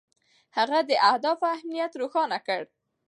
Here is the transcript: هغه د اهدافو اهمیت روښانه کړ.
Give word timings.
هغه 0.57 0.79
د 0.89 0.91
اهدافو 1.09 1.45
اهمیت 1.55 1.91
روښانه 2.01 2.39
کړ. 2.47 2.61